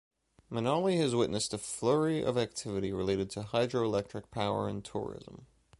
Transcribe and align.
Manali 0.51 0.97
has 0.97 1.13
witnessed 1.13 1.53
a 1.53 1.59
flurry 1.59 2.23
of 2.23 2.35
activity 2.35 2.91
related 2.91 3.29
to 3.29 3.41
hydroelectric 3.41 4.31
power 4.31 4.67
and 4.67 4.83
tourism. 4.83 5.45